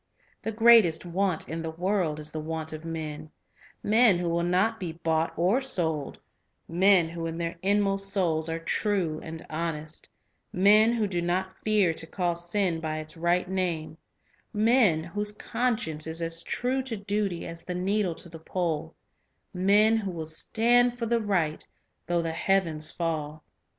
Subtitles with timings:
[0.41, 3.29] The greatest want of the world is the want of men,—
[3.83, 6.17] men who will not be bought or sold;
[6.67, 10.09] men who in their inmost souls are true and honest;
[10.51, 13.95] men who do not fear to call sin by its right name;
[14.51, 18.95] men whose conscience is as true to duty as the needle to the pole;
[19.53, 21.67] men who will stand for the right
[22.07, 23.43] though the heavens fall.